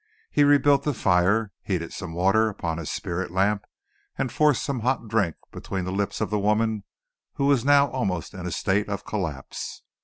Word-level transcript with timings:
He 0.31 0.43
rebuilt 0.43 0.81
the 0.81 0.95
fire, 0.95 1.51
heated 1.61 1.93
some 1.93 2.15
water 2.15 2.49
upon 2.49 2.79
his 2.79 2.89
spirit 2.91 3.29
lamp, 3.29 3.65
and 4.17 4.31
forced 4.31 4.63
some 4.63 4.79
hot 4.79 5.07
drink 5.07 5.35
between 5.51 5.85
the 5.85 5.91
lips 5.91 6.19
of 6.19 6.31
the 6.31 6.39
woman 6.39 6.85
who 7.33 7.45
was 7.45 7.63
now 7.63 7.87
almost 7.91 8.33
in 8.33 8.47
a 8.47 8.51
state 8.51 8.89
of 8.89 9.05
collapse. 9.05 9.83